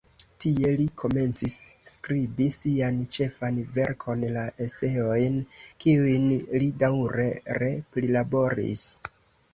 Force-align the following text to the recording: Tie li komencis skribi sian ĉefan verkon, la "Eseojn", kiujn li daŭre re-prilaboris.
Tie 0.43 0.69
li 0.77 0.85
komencis 1.01 1.57
skribi 1.91 2.47
sian 2.55 2.97
ĉefan 3.17 3.59
verkon, 3.75 4.25
la 4.39 4.47
"Eseojn", 4.67 5.37
kiujn 5.85 6.27
li 6.65 6.71
daŭre 6.85 7.31
re-prilaboris. 7.61 8.89